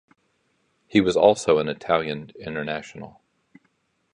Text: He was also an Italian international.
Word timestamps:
He 0.87 0.99
was 0.99 1.15
also 1.15 1.59
an 1.59 1.69
Italian 1.69 2.31
international. 2.39 3.21